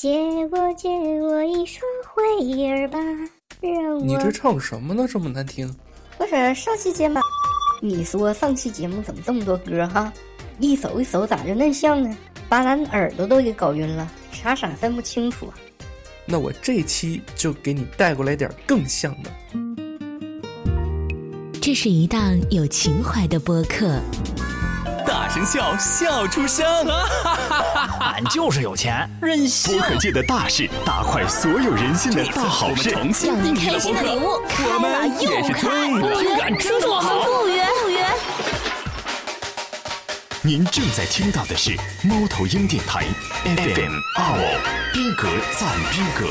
[0.00, 0.16] 借
[0.52, 3.00] 我借我一双慧眼吧，
[3.60, 5.08] 让我你这唱什么呢？
[5.10, 5.74] 这么难听。
[6.16, 7.18] 不是上期节目，
[7.82, 10.12] 你说上期节目怎么这么多歌哈？
[10.60, 12.16] 一首一首咋就那像呢？
[12.48, 15.52] 把咱耳朵都给搞晕了，傻傻分不清楚。
[16.24, 19.30] 那我这期就给你带过来点更像的。
[21.60, 24.00] 这是一档有情怀的播客，
[25.08, 26.66] 大声笑，笑出声。
[27.98, 29.88] 俺就是有钱，任性播。
[29.88, 32.90] 客界的大事，大快所有人心的大好事。
[32.90, 33.02] 让
[33.42, 38.04] 你开心的礼物开我们了又也是开，不约敢真说好不约不约。
[40.42, 43.06] 您正在听到的是猫头鹰电台
[43.44, 44.44] FM 二五
[44.92, 45.26] 逼格
[45.58, 46.26] 赞逼格。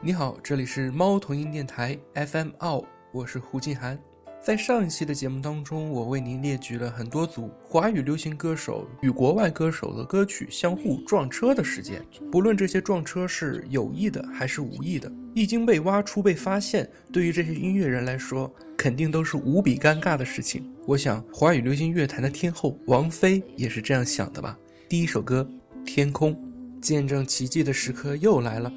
[0.00, 2.82] 你好，这里是猫头鹰电台 FM 二，
[3.12, 3.98] 我是胡静涵。
[4.42, 12.02] 在上一期的节目当中，我为您列举了很多组华语流行歌手与国外歌手的歌曲相互撞车的事件。
[12.32, 20.64] 不论这些撞车是有意的还是无意的，一经被挖出、被发现，对于这些音乐人来说，肯定都是无比尴尬的事情。
[20.86, 24.58] 我想，华语流行乐坛的天后王菲也是这样想的吧。
[24.88, 25.46] 第一首歌
[25.84, 26.34] 《天空》，
[26.80, 28.72] 见证奇迹的时刻又来了。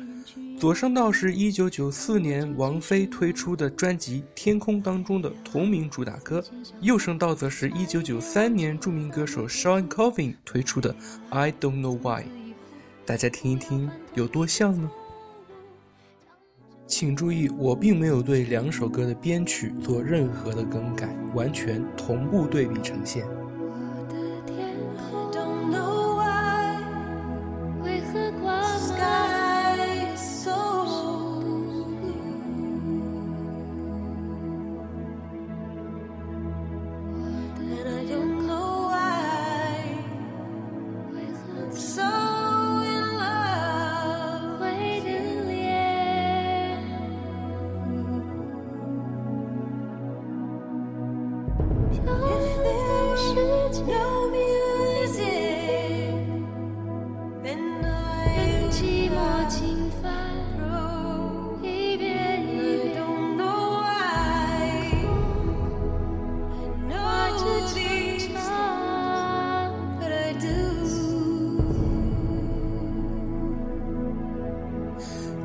[0.64, 6.42] 左声道是一九九四年王菲推出的专辑《天空》当中的同名主打歌，
[6.80, 10.94] 右声道则是一九九三年著名歌手 Sean Colvin 推出的
[11.32, 12.22] 《I Don't Know Why》。
[13.06, 14.90] 大家听一听，有多像呢？
[16.88, 23.26] 请注意，我并没有对两首歌的编曲做任何的更改，完全同步对比呈现。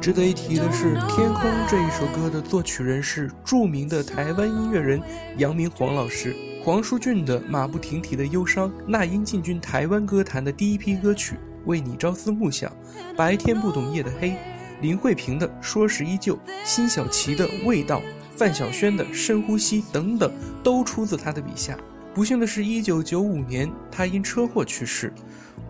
[0.08, 4.98] 值得一提的是，《天空》这一首歌的作曲人是著名的台湾音乐人
[5.36, 6.34] 杨明煌老师。
[6.64, 11.34] 黄舒骏的《马不停蹄的忧伤》，那英进军台湾歌坛的第一批歌曲
[11.66, 12.70] 《为你朝思暮想》，
[13.16, 14.34] 白天不懂夜的黑，
[14.80, 18.00] 林慧萍的《说时依旧》，辛晓琪的《味道》，
[18.34, 20.32] 范晓萱的《深呼吸》等等，
[20.62, 21.76] 都出自他的笔下。
[22.14, 25.12] 不幸的是，一九九五年他因车祸去世。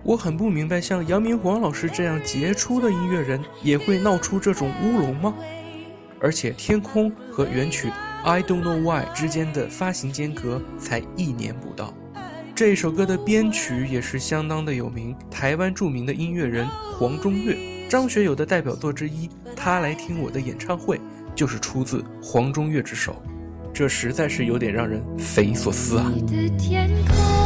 [0.05, 5.35] 我很不明白，像杨明煌老师这样杰出的音乐人，也会闹出这种乌龙吗？
[6.21, 7.89] 而且，《天空》和原曲
[8.25, 11.95] 《I Don't Know Why》之间的发行间隔才一年不到。
[12.55, 16.67] 这首歌的编曲也是相当的有名，台湾著名的音乐人
[16.99, 17.57] 黄中岳，
[17.89, 20.97] 张学友的代表作之一《他来听我的演唱会》
[21.37, 23.23] 就是出自黄中岳之手，
[23.73, 26.13] 这实在是有点让人匪夷所思啊！
[26.13, 27.38] 你的天空，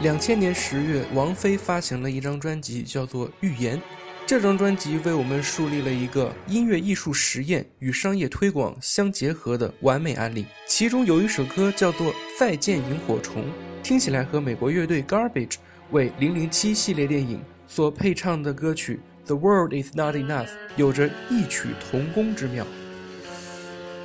[0.00, 3.76] 两千年十月，王菲发行了一张专辑，叫做《预言》。
[4.24, 10.46] 这张专辑为我们树立了一个音乐艺术实验与商业推广相结合的完美案例。
[10.68, 13.42] 其中有一首歌叫做《再见萤火虫》，
[13.82, 15.56] 听起来和美国乐队 Garbage
[15.90, 20.46] 为《零零七》系列电影所配唱的歌曲《The World Is Not Enough》
[20.76, 22.64] 有着异曲同工之妙。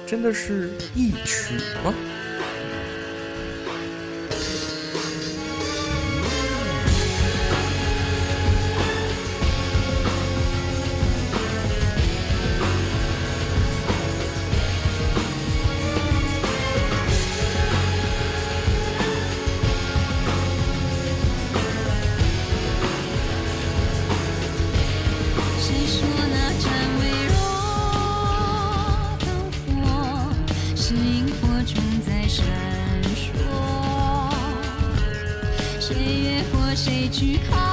[0.08, 1.54] 真的是异曲
[1.86, 1.94] 吗？
[37.24, 37.73] 去看。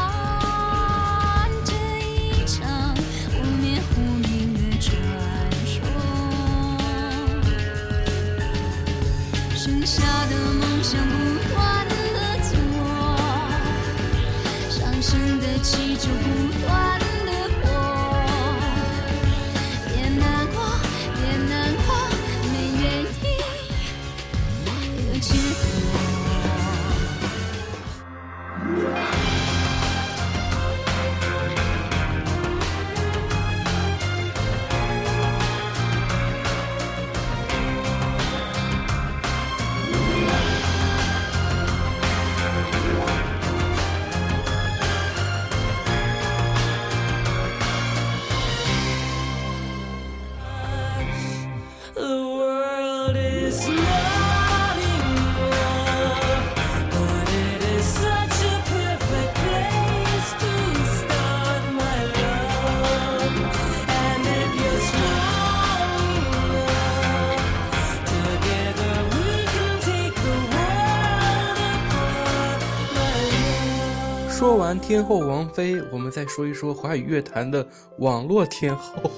[74.90, 77.64] 天后王菲，我们再说一说华语乐坛的
[77.98, 79.08] 网络天后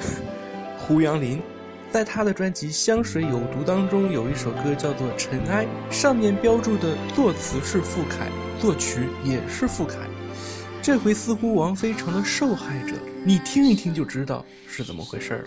[0.76, 1.40] 胡杨林。
[1.90, 8.28] 在她的专辑《香水有毒》当中，有一首歌叫做《尘埃》，上面标注的作词是傅凯，
[8.60, 9.96] 作曲也是傅凯。
[10.82, 12.92] 这回似乎王菲成了受害者，
[13.24, 15.44] 你听一听就知道是怎么回事了。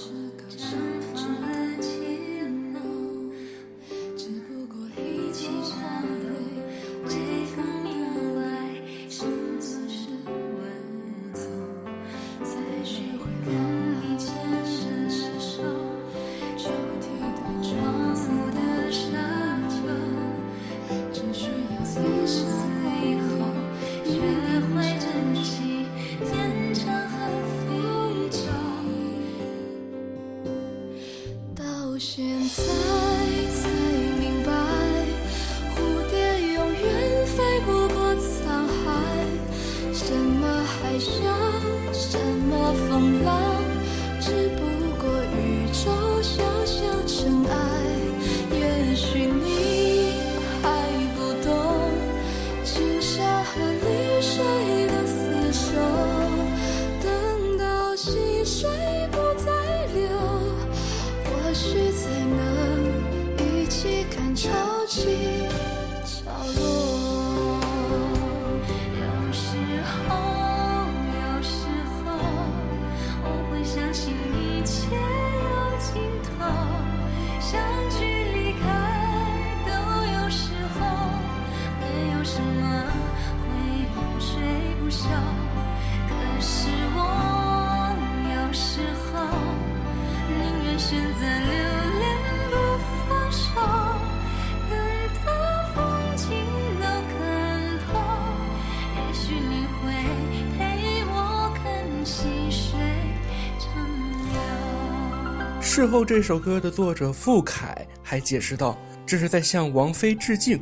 [105.80, 110.60] 事后，这首歌的作者傅凯还解释道：“这是在向王菲致敬。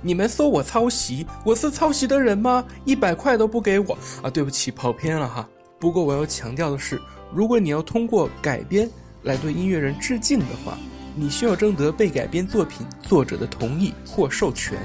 [0.00, 2.64] 你们说我抄袭，我是抄袭的人吗？
[2.84, 4.30] 一百块都不给我啊！
[4.30, 5.48] 对不起，跑偏了哈。
[5.80, 7.02] 不过我要强调的是，
[7.34, 8.88] 如果你要通过改编
[9.24, 10.78] 来对音乐人致敬的话，
[11.16, 14.78] 你需要征得被改编作品作者的同意或授权。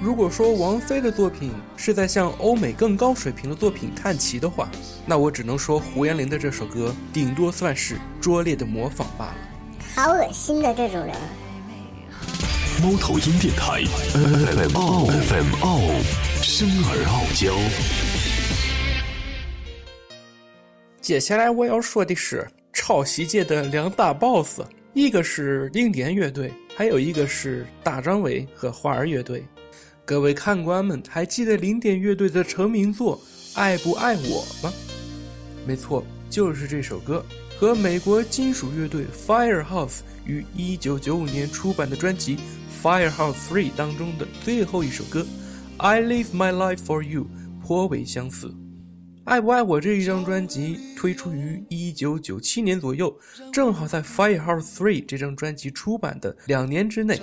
[0.00, 4.70] 如果说王菲的作品是在向欧美更高水平的作品看齐的话，
[5.04, 9.36] 那我只能说胡彦林的这首歌顶多算是拙劣的模仿罢了。
[9.96, 11.12] 好恶心的这种人。
[12.80, 13.82] 猫头鹰电台
[14.14, 15.80] FM 二 FM 傲
[16.42, 17.52] 生而傲娇。
[21.00, 24.60] 接下来我要说的是抄袭界的两大 boss，
[24.92, 29.42] 一个是零点乐队，还有一个是大张伟和花儿乐队。
[30.08, 33.20] 各位看官们，还记得零点乐队的成名作
[33.58, 34.72] 《爱不爱我》吗？
[35.66, 37.22] 没错，就是这首歌，
[37.58, 42.36] 和美国金属乐队 Firehouse 于1995年出版的专辑
[42.82, 45.20] 《Firehouse Three》当中的最后一首歌
[45.76, 47.24] 《I Live My Life for You》
[47.60, 48.46] 颇为相似。
[49.24, 53.14] 《爱不爱我》这一张专辑推出于1997年左右，
[53.52, 57.20] 正好在《Firehouse Three》这张专辑出版的两年之内。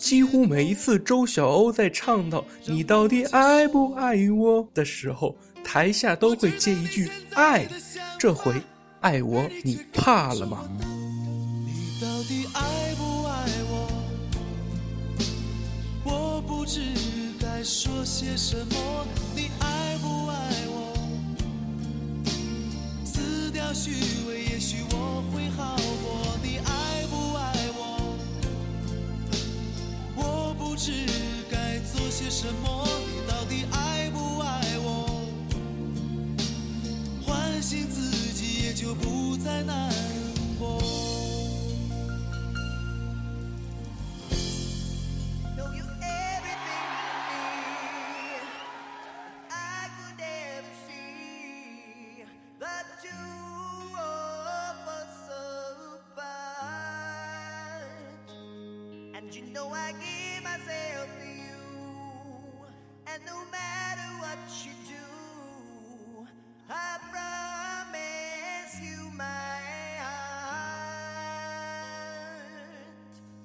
[0.00, 7.68] 几乎每一次周晓鸥在唱到“你到底爱不爱我”的时候，台下都会接一句“爱”。
[8.18, 8.54] 这回
[9.00, 10.66] 爱我，你怕了吗？
[10.80, 13.88] 你到底爱不爱我？
[16.04, 16.80] 我不知
[17.38, 19.06] 该说些什么。
[19.36, 20.96] 你爱不爱我？
[23.04, 23.90] 撕掉虚
[24.26, 25.76] 伪，也许我会好
[30.82, 31.04] 知
[31.50, 32.88] 该做些什么。
[33.06, 35.20] 你到底爱不爱我？
[37.22, 39.92] 唤醒自己，也就不再难
[40.58, 40.80] 过。
[45.58, 45.66] You
[46.00, 46.88] everything
[47.28, 47.40] to
[60.00, 60.19] me.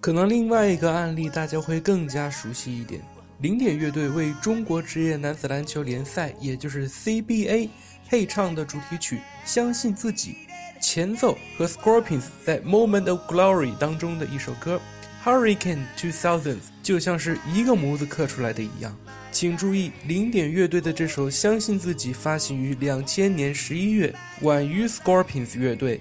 [0.05, 3.01] 可能另外一个案例大家会更加熟悉一点。
[3.39, 7.69] 零点乐队为中国职业男子篮球联赛，也就是 CBA
[8.07, 10.35] 配唱的主题曲《相信自己》，
[10.79, 14.79] 前奏和 Scorpions 在《Moment of Glory》当中的一首歌
[15.27, 16.39] 《Hurricane 2000》
[16.83, 18.95] 就像是一个模子刻出来的一样。
[19.31, 25.99] 请注意，零点乐队的这首《相信自己》发行于两千年十一月，晚于 Scorpions 乐队。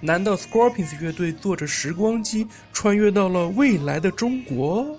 [0.00, 4.98] 难道 Scorpions 乐队坐着时光机穿越到了未来的中国？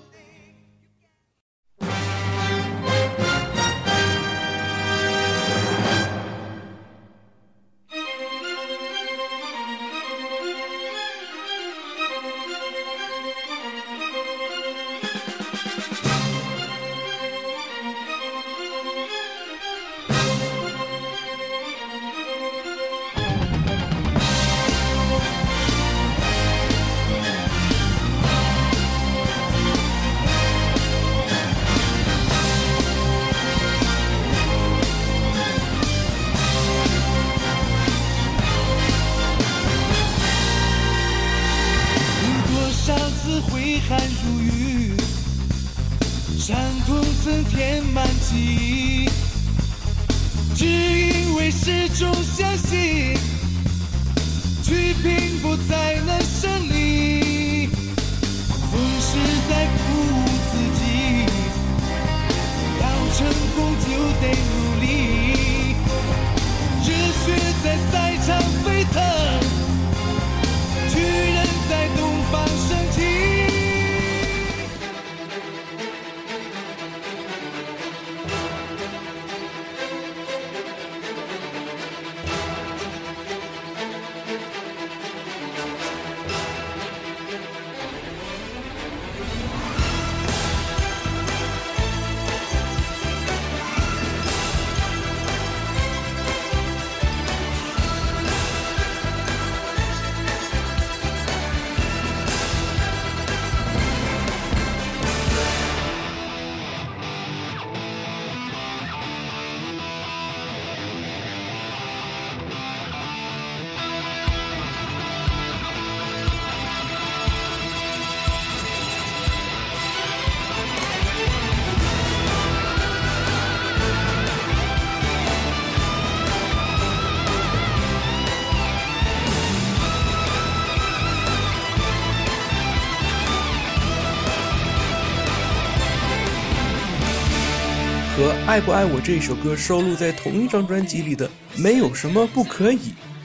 [138.52, 142.76] 爱不爱我》这首歌收录在同一张专辑里的《没有什么不可以》，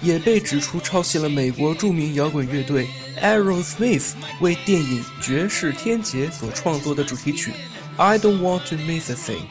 [0.02, 2.88] 也被指出抄袭了美国著名摇滚乐队
[3.22, 7.52] Aerosmith 为电影《绝世天劫》所创作的主题曲
[8.02, 9.42] 《I Don't Want to Miss a Thing》。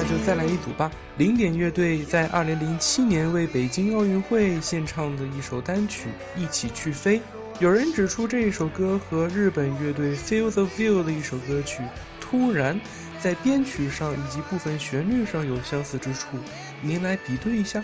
[0.00, 0.88] 那就再来一组吧。
[1.16, 6.08] 零点乐队在二零零七年为北京奥运会献唱的一首单曲
[6.40, 7.18] 《一起去飞》。
[7.58, 11.82] 有人指出这一首歌和日本乐队 Feel the View 的一首歌曲
[12.20, 12.76] 《突然》
[13.18, 16.28] 在编曲上以及部分旋律上有相似之处，
[16.80, 17.82] 您来比对一下。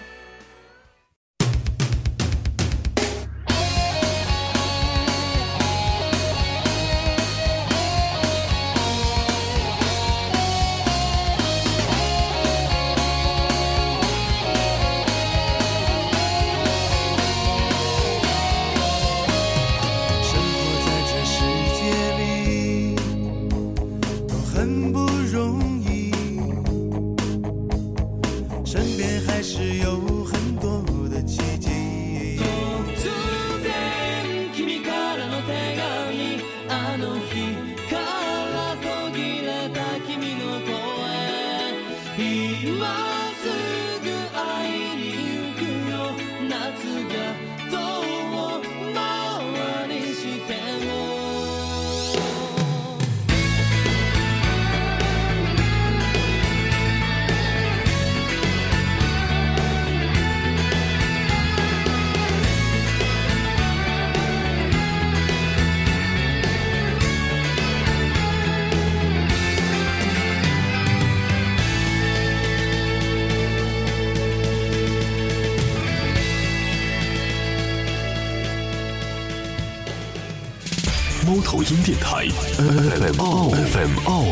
[81.84, 84.24] 电台 FM 傲 FM 傲，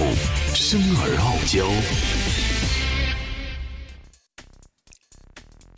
[0.54, 1.68] 生而傲娇。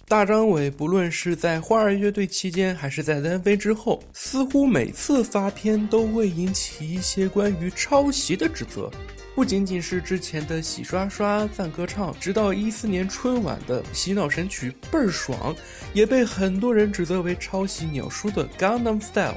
[0.07, 8.89] 大张伟不论是在花儿乐队期间，还是在单飞之后，似乎每次发片都会引起一些关于抄袭的指责。
[9.35, 15.53] 不仅仅是之前的洗刷刷赞歌唱，直到一四年春晚的洗脑神曲倍儿爽，
[15.93, 19.35] 也被很多人指责为抄袭鸟叔的《Gangnam Style》。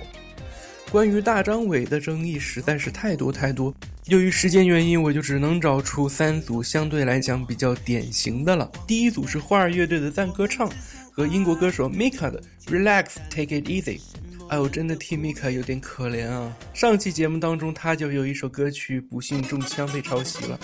[0.89, 3.73] 关于大张伟的争议实在是太多太多，
[4.05, 8.71] 由于时间原因，我就只能找出三组相对来讲比较典型的了。
[8.87, 10.71] 第一组是花儿乐队的赞歌唱
[11.11, 13.99] 和英国歌手 Mika 的《Relax Take It Easy》。
[14.47, 16.55] 哎，我真的替 Mika 有点可怜啊！
[16.73, 20.57] 上期节目当中，他就有一首歌曲不幸中枪被抄袭了。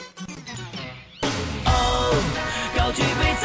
[2.76, 3.36] 高举杯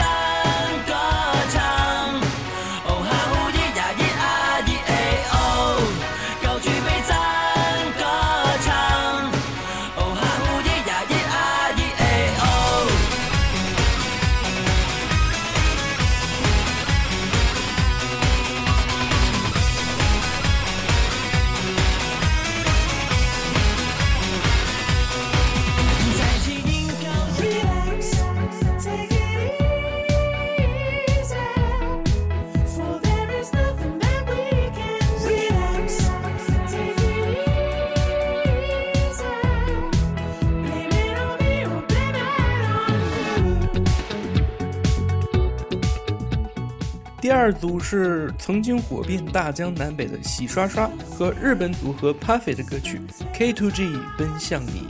[47.48, 53.00] 二组是曾经火遍大江南北的洗刷刷和日本组合 Puffy 的歌曲
[53.34, 54.86] 《K2G 奔向你》。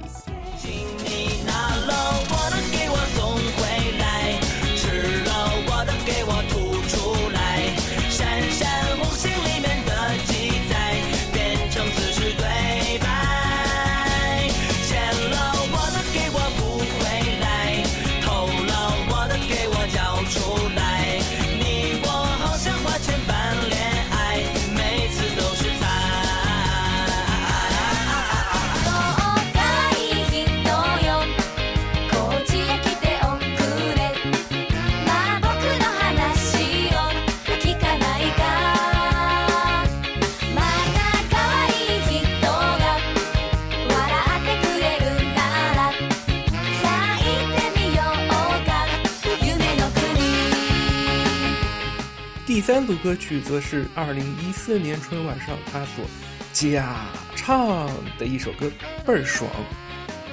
[52.68, 56.04] 三组歌曲则是2014年春晚上他所
[56.52, 58.66] 假唱的一首歌
[59.06, 59.50] 《倍儿爽》，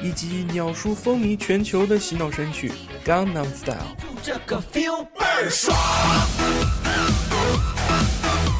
[0.06, 2.70] 以及鸟叔风靡全球的洗脑神曲
[3.08, 3.78] 《Gangnam Style》。
[4.22, 5.78] 这个 feel 倍儿爽，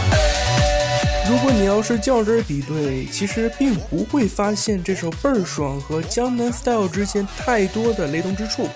[1.27, 8.69] 如果你要是较真比对，其实并不会发现这首倍儿爽和《江南 style》之间太多的雷同之处，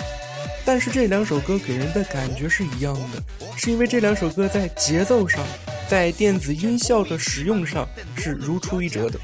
[0.66, 3.22] 但是这两首歌给人的感觉是一样的，
[3.56, 5.46] 是因为这两首歌在节奏上。
[5.88, 9.20] 在电子音效的使用上是如出一辙的。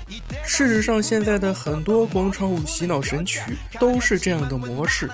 [0.45, 3.39] 事实上，现在的很多广场舞洗脑神曲
[3.79, 5.09] 都是这样的模式。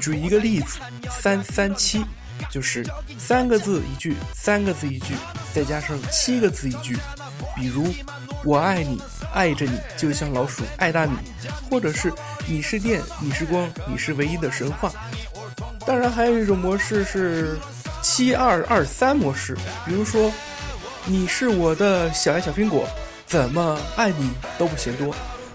[0.00, 0.78] 举一个例子，
[1.10, 2.04] 三三七，
[2.50, 2.84] 就是
[3.18, 5.14] 三个字一句，三个字一句，
[5.54, 6.96] 再加上七个字一句。
[7.54, 7.92] 比如，
[8.44, 9.00] 我爱你，
[9.32, 11.16] 爱着你，就像老鼠爱大米，
[11.70, 12.12] 或者是
[12.46, 14.92] 你是电，你是光，你是唯一的神话。
[15.86, 17.56] 当然，还有一种模式是
[18.02, 19.56] 七二二三模式，
[19.86, 20.30] 比如说，
[21.10, 22.86] 你是我的小爱小苹果，
[23.24, 25.10] 怎么爱你都不嫌多，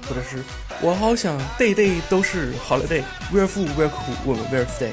[0.10, 0.44] 或者是
[0.82, 4.90] 我好想 day day 都是 holiday，where f o o where cool 我们 where stay。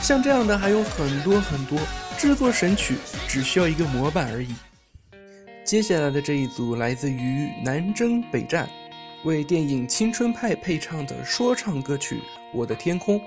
[0.00, 1.78] 像这样的还有很多很多，
[2.16, 2.94] 制作神曲
[3.28, 4.54] 只需要一个模板而已。
[5.66, 8.66] 接下来的这一组来自于南征北战，
[9.24, 12.16] 为电影《青春派》配唱的说唱歌曲
[12.54, 13.18] 《我的天空》。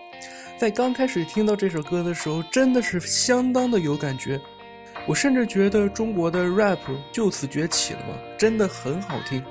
[0.57, 4.41] 在刚开始听到这首歌的时候，真的是相当的有感觉。
[5.06, 6.80] 我甚至觉得中国的 rap
[7.12, 8.16] 就此崛起了吗？
[8.38, 9.44] 真的很好听。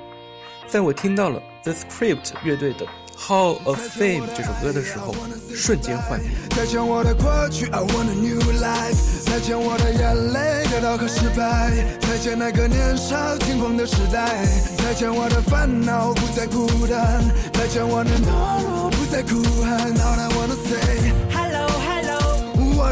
[0.67, 2.85] 在我听到了 The Script 乐队的
[3.15, 5.13] 《Hall of Fame》这首歌的时候，
[5.53, 6.29] 瞬间幻灭。
[6.55, 9.23] 再见我的过去，I want a new life。
[9.25, 11.71] 再见我的眼泪，得到和失败。
[12.01, 14.45] 再见那个年少轻狂的时代。
[14.77, 17.23] 再见我的烦恼，不再孤单。
[17.53, 19.93] 再见我的懦弱，不再哭喊。
[19.93, 22.91] All I wanna say Hello Hello，我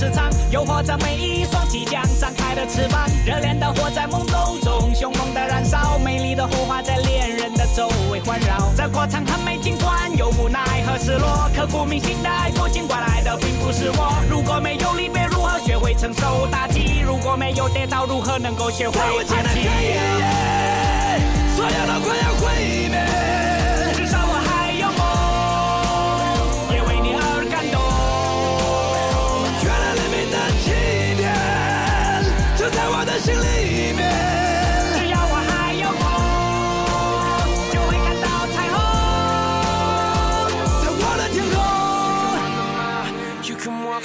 [0.00, 3.06] 磁场，诱惑着每一双即将张开的翅膀。
[3.26, 8.72] 热恋的火在懵懂中凶猛的燃烧，美丽的火花在恋人的周围环绕。
[8.74, 14.14] 这过程很美，尽管有无奈和失落，刻骨铭心的爱过，尽管来的并不是我。
[14.30, 17.00] 如果没有离别，如何学会承受打击？
[17.04, 19.44] 如果没有跌倒，如何能够学会在无尽爬起？
[19.44, 20.00] 的黑夜，
[21.54, 23.39] 所有都快要毁灭。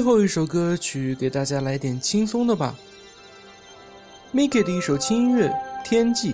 [0.00, 2.74] 最后一首歌曲给大家来点轻松的吧
[4.32, 5.46] ，Miki 的一首轻音乐
[5.84, 6.32] 《天际》。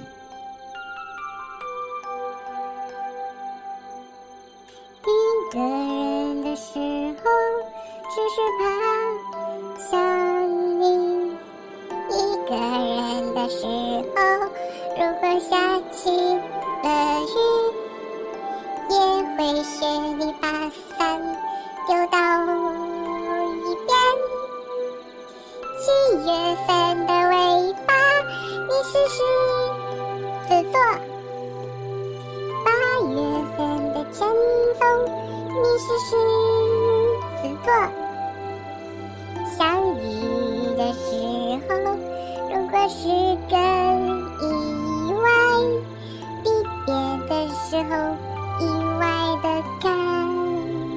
[47.77, 48.17] 时候，
[48.59, 48.65] 意
[48.99, 49.07] 外
[49.43, 49.91] 的该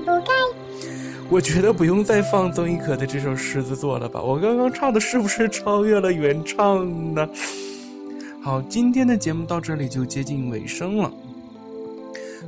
[0.06, 0.32] 不该？
[1.30, 4.22] 我觉得不用再放曾轶可的这首《狮子座》了吧？
[4.22, 7.28] 我刚刚唱的是不是超越了原唱呢？
[8.42, 11.12] 好，今天的节目到这里就接近尾声了。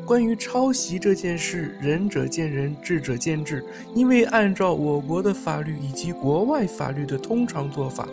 [0.06, 3.62] 关于抄袭这件事，仁者见仁，智者见智。
[3.94, 8.08] 因为按照我国的法律以及国外法律的通常做法，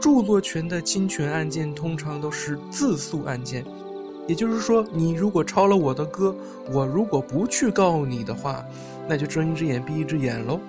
[0.00, 3.62] 著作权的侵权案件通常都是自诉案件。
[4.30, 6.32] 也就是说，你如果抄了我的歌，
[6.70, 8.64] 我如果不去告你的话，
[9.08, 10.60] 那就睁一只眼闭一只眼喽。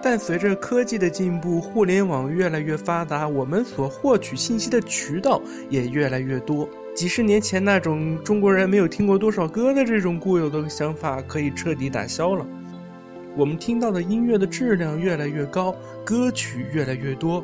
[0.00, 6.68] 但随着科技的进步，互联网越来越发达，我们所获取信息的渠道也越来越多。
[6.94, 12.46] 几十年前那种中国人没有听过多少歌的这种固有的想法，可以彻底打消了。
[13.36, 17.42] 我们听到的音乐的质量越来越高，歌曲越来越多，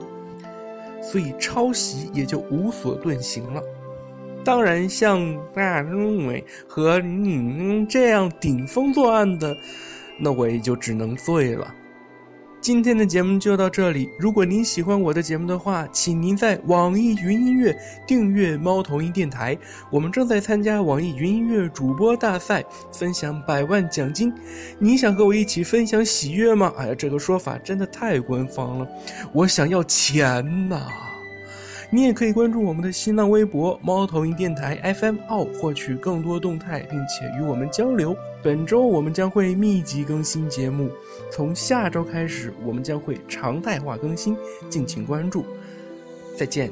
[1.02, 3.60] 所以抄袭也就无所遁形了。
[4.44, 5.18] 当然，像
[5.54, 9.56] 大认为和你这样顶风作案的，
[10.18, 11.74] 那我也就只能醉了。
[12.60, 14.08] 今天的节目就到这里。
[14.18, 17.76] 如果您喜欢我的节目的话，请您在网易云音乐
[18.06, 19.56] 订阅猫头鹰电台。
[19.90, 24.32] 我们正在参加网易云音乐主播大赛，分享百万奖金。
[24.78, 26.72] 你想和我一起分享喜悦吗？
[26.78, 28.88] 哎呀，这个说法真的太官方了。
[29.32, 30.80] 我想要钱呐！
[31.94, 38.16] 你也可以关注我们的新浪微博“猫头鹰电台 FM 二”，获取更多动态，并且与我们交流。
[38.42, 40.90] 本周我们将会密集更新节目，
[41.30, 44.36] 从下周开始我们将会常态化更新，
[44.68, 45.46] 敬请关注。
[46.36, 46.68] 再见。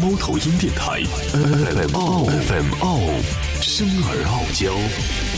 [0.00, 2.98] 猫头鹰电台 FM 傲 FM 傲，
[3.60, 5.31] 生而傲娇。